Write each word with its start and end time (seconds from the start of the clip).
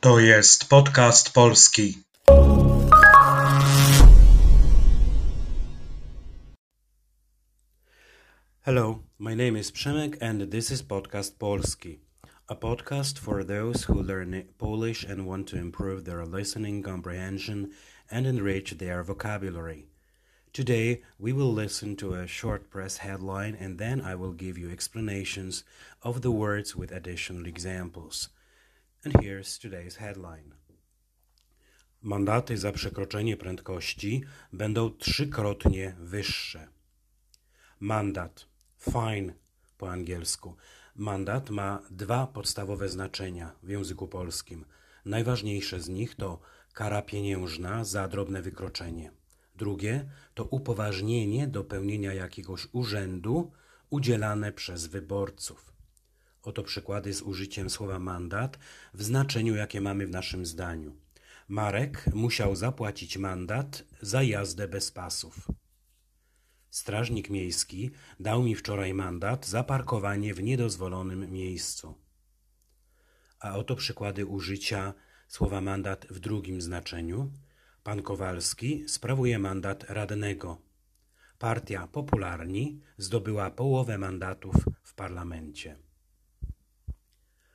To 0.00 0.20
jest 0.20 0.68
podcast 0.68 1.32
polski. 1.32 1.94
Hello, 8.60 8.98
my 9.18 9.34
name 9.34 9.58
is 9.58 9.70
Przemek 9.70 10.16
and 10.20 10.50
this 10.50 10.70
is 10.70 10.82
Podcast 10.82 11.38
Polski, 11.38 11.98
a 12.48 12.56
podcast 12.56 13.18
for 13.18 13.44
those 13.44 13.84
who 13.84 14.02
learn 14.02 14.44
Polish 14.58 15.04
and 15.04 15.26
want 15.26 15.48
to 15.48 15.58
improve 15.58 16.04
their 16.04 16.24
listening 16.24 16.82
comprehension 16.82 17.70
and 18.10 18.26
enrich 18.26 18.78
their 18.78 19.04
vocabulary. 19.04 19.86
Today, 20.54 21.02
we 21.18 21.34
will 21.34 21.52
listen 21.52 21.94
to 21.96 22.14
a 22.14 22.26
short 22.26 22.70
press 22.70 22.96
headline 22.96 23.54
and 23.60 23.78
then 23.78 24.00
I 24.00 24.14
will 24.14 24.32
give 24.32 24.56
you 24.56 24.70
explanations 24.70 25.62
of 26.02 26.22
the 26.22 26.30
words 26.30 26.74
with 26.74 26.90
additional 26.90 27.44
examples. 27.44 28.30
And 29.04 29.14
here's 29.14 29.58
today's 29.58 29.96
headline. 29.96 30.54
Mandaty 32.02 32.56
za 32.58 32.72
przekroczenie 32.72 33.36
prędkości 33.36 34.24
będą 34.52 34.90
trzykrotnie 34.90 35.96
wyższe. 36.00 36.68
Mandat, 37.80 38.46
fine 38.78 39.34
po 39.78 39.90
angielsku. 39.90 40.56
Mandat 40.96 41.50
ma 41.50 41.82
dwa 41.90 42.26
podstawowe 42.26 42.88
znaczenia 42.88 43.52
w 43.62 43.68
języku 43.68 44.08
polskim. 44.08 44.64
Najważniejsze 45.04 45.80
z 45.80 45.88
nich 45.88 46.14
to 46.14 46.40
kara 46.72 47.02
pieniężna 47.02 47.84
za 47.84 48.08
drobne 48.08 48.42
wykroczenie. 48.42 49.12
Drugie 49.56 50.10
to 50.34 50.44
upoważnienie 50.44 51.48
do 51.48 51.64
pełnienia 51.64 52.14
jakiegoś 52.14 52.68
urzędu 52.72 53.52
udzielane 53.90 54.52
przez 54.52 54.86
wyborców. 54.86 55.79
Oto 56.42 56.62
przykłady 56.62 57.14
z 57.14 57.22
użyciem 57.22 57.70
słowa 57.70 57.98
mandat 57.98 58.58
w 58.94 59.02
znaczeniu, 59.02 59.54
jakie 59.54 59.80
mamy 59.80 60.06
w 60.06 60.10
naszym 60.10 60.46
zdaniu. 60.46 60.96
Marek 61.48 62.04
musiał 62.14 62.56
zapłacić 62.56 63.16
mandat 63.16 63.84
za 64.00 64.22
jazdę 64.22 64.68
bez 64.68 64.90
pasów. 64.90 65.48
Strażnik 66.70 67.30
miejski 67.30 67.90
dał 68.20 68.42
mi 68.42 68.54
wczoraj 68.54 68.94
mandat 68.94 69.46
za 69.46 69.64
parkowanie 69.64 70.34
w 70.34 70.42
niedozwolonym 70.42 71.32
miejscu. 71.32 71.94
A 73.40 73.56
oto 73.56 73.76
przykłady 73.76 74.26
użycia 74.26 74.94
słowa 75.28 75.60
mandat 75.60 76.06
w 76.10 76.18
drugim 76.18 76.62
znaczeniu. 76.62 77.32
Pan 77.82 78.02
Kowalski 78.02 78.84
sprawuje 78.88 79.38
mandat 79.38 79.84
radnego. 79.88 80.62
Partia 81.38 81.86
Popularni 81.86 82.80
zdobyła 82.98 83.50
połowę 83.50 83.98
mandatów 83.98 84.54
w 84.82 84.94
parlamencie. 84.94 85.89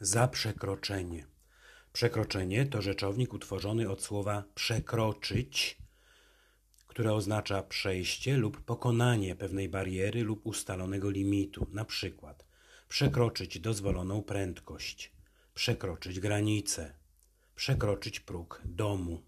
Za 0.00 0.28
przekroczenie. 0.28 1.26
Przekroczenie 1.92 2.66
to 2.66 2.82
rzeczownik 2.82 3.32
utworzony 3.32 3.90
od 3.90 4.02
słowa 4.02 4.44
przekroczyć, 4.54 5.78
które 6.86 7.12
oznacza 7.14 7.62
przejście 7.62 8.36
lub 8.36 8.60
pokonanie 8.60 9.36
pewnej 9.36 9.68
bariery 9.68 10.22
lub 10.24 10.46
ustalonego 10.46 11.10
limitu, 11.10 11.66
na 11.72 11.84
przykład 11.84 12.46
przekroczyć 12.88 13.60
dozwoloną 13.60 14.22
prędkość, 14.22 15.12
przekroczyć 15.54 16.20
granicę, 16.20 16.94
przekroczyć 17.54 18.20
próg 18.20 18.62
domu. 18.64 19.22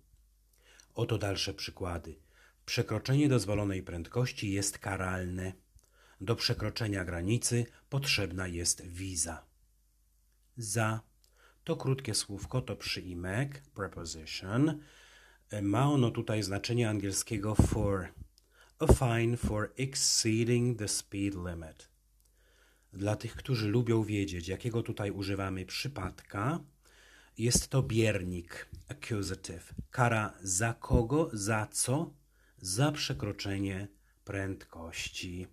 Oto 0.95 1.19
dalsze 1.19 1.55
przykłady. 1.55 2.17
Przekroczenie 2.67 3.29
dozwolonej 3.29 3.83
prędkości 3.83 4.53
jest 4.53 4.79
karalne. 4.79 5.53
Do 6.21 6.37
przekroczenia 6.37 7.05
granicy 7.05 7.67
potrzebna 7.91 8.49
jest 8.49 8.87
wiza. 8.87 9.48
Za 10.59 11.01
to 11.65 11.77
krótkie 11.77 12.15
słówko 12.15 12.63
to 12.63 12.77
przyimek, 12.77 13.63
preposition. 13.75 14.81
Ma 15.63 15.91
ono 15.91 16.11
tutaj 16.11 16.43
znaczenie 16.43 16.89
angielskiego 16.89 17.55
for. 17.55 18.09
A 18.79 18.87
fine 18.87 19.37
for 19.37 19.73
exceeding 19.77 20.79
the 20.79 20.89
speed 20.89 21.35
limit. 21.35 21.89
Dla 22.93 23.17
tych, 23.17 23.35
którzy 23.35 23.69
lubią 23.69 24.05
wiedzieć, 24.05 24.49
jakiego 24.49 24.83
tutaj 24.83 25.11
używamy 25.11 25.67
przypadka, 25.67 26.61
jest 27.39 27.69
to 27.69 27.83
biernik, 27.83 28.69
accusative. 28.89 29.75
Kara 29.91 30.35
za 30.43 30.75
kogo, 30.75 31.31
za 31.33 31.67
co? 31.67 32.15
Za 32.59 32.93
przekroczenie 32.93 33.89
prędkości. 34.25 35.47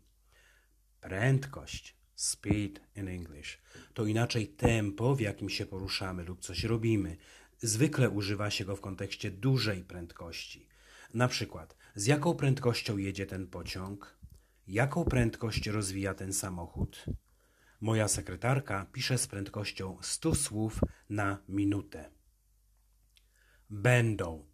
Prędkość, 1.02 1.94
speed 2.16 2.80
in 2.96 3.08
English, 3.08 3.58
to 3.94 4.06
inaczej 4.06 4.48
tempo, 4.48 5.16
w 5.16 5.20
jakim 5.20 5.50
się 5.50 5.66
poruszamy 5.66 6.24
lub 6.24 6.42
coś 6.42 6.64
robimy. 6.64 7.18
Zwykle 7.58 8.09
używa 8.09 8.50
się 8.50 8.66
go 8.66 8.76
w 8.76 8.81
kontekście 8.81 9.31
dużej 9.31 9.84
prędkości. 9.84 10.68
Na 11.14 11.28
przykład, 11.28 11.76
z 11.96 12.06
jaką 12.06 12.36
prędkością 12.36 12.98
jedzie 12.98 13.26
ten 13.26 13.48
pociąg? 13.48 14.18
Jaką 14.68 15.06
prędkość 15.06 15.68
rozwija 15.68 16.14
ten 16.14 16.34
samochód? 16.34 17.06
Moja 17.81 18.08
sekretarka 18.08 18.86
pisze 18.94 19.18
z 19.18 19.28
prędkością 19.28 19.97
100 20.02 20.36
słów 20.36 20.80
na 21.09 21.38
minutę. 21.50 22.09
Będą. 23.70 24.46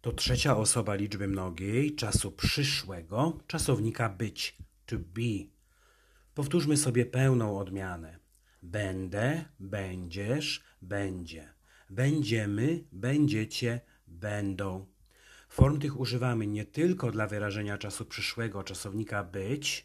To 0.00 0.12
trzecia 0.12 0.56
osoba 0.56 0.94
liczby 0.94 1.28
mnogiej 1.28 1.94
czasu 1.94 2.32
przyszłego, 2.32 3.38
czasownika 3.46 4.08
być, 4.08 4.56
to 4.86 4.96
be. 4.98 5.59
Powtórzmy 6.34 6.76
sobie 6.76 7.06
pełną 7.06 7.58
odmianę. 7.58 8.18
Będę, 8.62 9.44
będziesz, 9.60 10.62
będzie. 10.82 11.54
Będziemy, 11.90 12.84
będziecie, 12.92 13.80
będą. 14.06 14.86
Form 15.48 15.80
tych 15.80 16.00
używamy 16.00 16.46
nie 16.46 16.64
tylko 16.64 17.10
dla 17.10 17.26
wyrażenia 17.26 17.78
czasu 17.78 18.04
przyszłego 18.04 18.62
czasownika 18.62 19.24
być, 19.24 19.84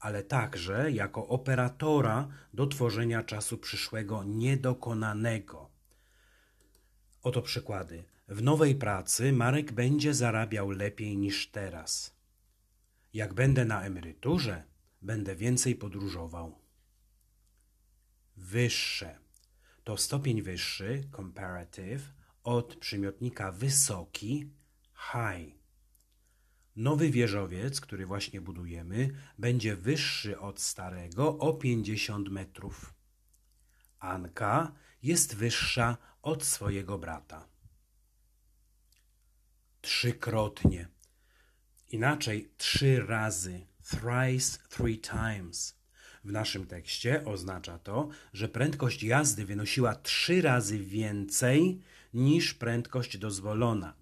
ale 0.00 0.22
także 0.22 0.92
jako 0.92 1.28
operatora 1.28 2.28
do 2.54 2.66
tworzenia 2.66 3.22
czasu 3.22 3.58
przyszłego 3.58 4.24
niedokonanego. 4.24 5.70
Oto 7.22 7.42
przykłady. 7.42 8.04
W 8.28 8.42
nowej 8.42 8.74
pracy 8.74 9.32
Marek 9.32 9.72
będzie 9.72 10.14
zarabiał 10.14 10.70
lepiej 10.70 11.16
niż 11.16 11.50
teraz. 11.50 12.16
Jak 13.14 13.34
będę 13.34 13.64
na 13.64 13.82
emeryturze, 13.82 14.62
będę 15.02 15.36
więcej 15.36 15.76
podróżował. 15.76 16.58
Wyższe 18.36 19.28
to 19.88 19.96
stopień 19.96 20.42
wyższy, 20.42 21.08
comparative, 21.16 22.12
od 22.44 22.76
przymiotnika 22.76 23.52
wysoki, 23.52 24.50
high. 24.94 25.54
Nowy 26.76 27.10
wieżowiec, 27.10 27.80
który 27.80 28.06
właśnie 28.06 28.40
budujemy, 28.40 29.10
będzie 29.38 29.76
wyższy 29.76 30.38
od 30.38 30.60
starego 30.60 31.38
o 31.38 31.54
50 31.54 32.28
metrów. 32.28 32.94
Anka 33.98 34.72
jest 35.02 35.36
wyższa 35.36 35.96
od 36.22 36.44
swojego 36.44 36.98
brata. 36.98 37.48
Trzykrotnie. 39.80 40.88
Inaczej 41.88 42.52
trzy 42.56 43.06
razy. 43.06 43.66
Thrice, 43.88 44.58
three 44.68 44.98
times. 44.98 45.78
W 46.24 46.32
naszym 46.32 46.66
tekście 46.66 47.24
oznacza 47.24 47.78
to, 47.78 48.08
że 48.32 48.48
prędkość 48.48 49.02
jazdy 49.02 49.44
wynosiła 49.44 49.94
trzy 49.94 50.42
razy 50.42 50.78
więcej 50.78 51.80
niż 52.14 52.54
prędkość 52.54 53.18
dozwolona. 53.18 53.94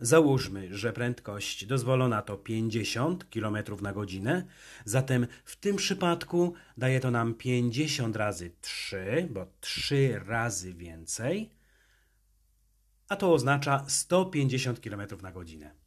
Załóżmy, 0.00 0.76
że 0.76 0.92
prędkość 0.92 1.66
dozwolona 1.66 2.22
to 2.22 2.36
50 2.36 3.24
km 3.24 3.56
na 3.82 3.92
godzinę, 3.92 4.44
zatem 4.84 5.26
w 5.44 5.56
tym 5.56 5.76
przypadku 5.76 6.54
daje 6.76 7.00
to 7.00 7.10
nam 7.10 7.34
50 7.34 8.16
razy 8.16 8.50
3, 8.60 9.28
bo 9.30 9.46
3 9.60 10.20
razy 10.26 10.74
więcej, 10.74 11.50
a 13.08 13.16
to 13.16 13.32
oznacza 13.32 13.84
150 13.88 14.80
km 14.80 15.02
na 15.22 15.32
godzinę. 15.32 15.83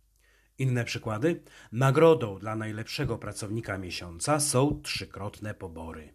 Inne 0.57 0.85
przykłady. 0.85 1.43
Nagrodą 1.71 2.39
dla 2.39 2.55
najlepszego 2.55 3.17
pracownika 3.17 3.77
miesiąca 3.77 4.39
są 4.39 4.81
trzykrotne 4.81 5.53
pobory. 5.53 6.13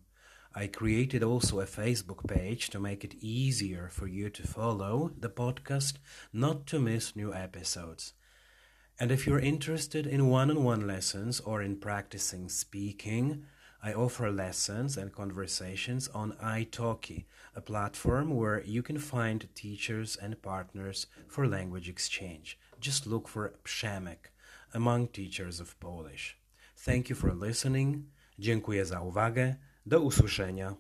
I 0.54 0.68
created 0.68 1.24
also 1.24 1.60
a 1.60 1.66
Facebook 1.66 2.28
page 2.28 2.70
to 2.70 2.80
make 2.80 3.04
it 3.04 3.16
easier 3.20 3.90
for 3.92 4.06
you 4.06 4.30
to 4.30 4.44
follow 4.44 5.10
the 5.18 5.30
podcast, 5.30 5.96
not 6.32 6.68
to 6.68 6.78
miss 6.78 7.16
new 7.16 7.34
episodes. 7.34 8.14
And 9.00 9.12
if 9.12 9.26
you're 9.26 9.40
interested 9.40 10.06
in 10.06 10.30
one 10.30 10.52
on 10.52 10.64
one 10.64 10.86
lessons 10.86 11.40
or 11.40 11.64
in 11.64 11.78
practicing 11.78 12.48
speaking, 12.48 13.46
I 13.84 13.94
offer 13.94 14.32
lessons 14.32 14.96
and 14.96 15.12
conversations 15.12 16.08
on 16.14 16.34
italki, 16.34 17.26
a 17.56 17.62
platform 17.62 18.30
where 18.30 18.62
you 18.64 18.84
can 18.84 19.00
find 19.00 19.48
teachers 19.56 20.16
and 20.16 20.40
partners 20.42 21.08
for 21.28 21.48
language 21.48 21.90
exchange. 21.90 22.60
Just 22.80 23.08
look 23.08 23.28
for 23.28 23.54
Przemek 23.64 24.30
among 24.74 25.08
teachers 25.08 25.60
of 25.60 25.80
Polish. 25.80 26.38
Thank 26.78 27.10
you 27.10 27.16
for 27.16 27.34
listening. 27.34 28.04
Dziękuję 28.40 28.86
za 28.86 29.02
uwagę. 29.02 29.56
Do 29.86 30.02
usłyszenia. 30.02 30.76